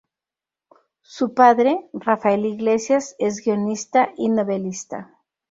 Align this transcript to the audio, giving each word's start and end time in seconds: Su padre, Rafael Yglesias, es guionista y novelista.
Su 1.03 1.35
padre, 1.35 1.87
Rafael 1.93 2.43
Yglesias, 2.47 3.15
es 3.19 3.39
guionista 3.45 4.13
y 4.17 4.29
novelista. 4.29 5.15